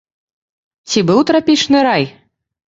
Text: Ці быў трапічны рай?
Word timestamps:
Ці 0.93 0.99
быў 1.09 1.19
трапічны 1.31 1.85
рай? 1.91 2.09